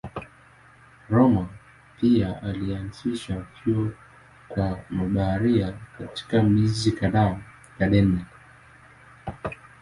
[1.09, 1.47] Rømer
[1.99, 3.91] pia alianzisha vyuo
[4.49, 7.41] kwa mabaharia katika miji kadhaa
[7.79, 8.27] ya Denmark.